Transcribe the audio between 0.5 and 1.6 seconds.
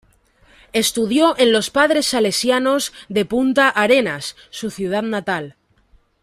Estudió en